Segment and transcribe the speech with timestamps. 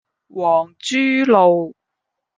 [0.29, 0.97] 皇珠
[1.27, 1.75] 路